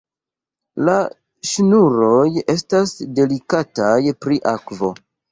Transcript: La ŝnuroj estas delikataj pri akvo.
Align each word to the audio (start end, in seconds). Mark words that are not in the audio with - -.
La 0.87 0.93
ŝnuroj 1.49 2.23
estas 2.53 2.93
delikataj 3.19 3.99
pri 4.25 4.39
akvo. 4.53 4.91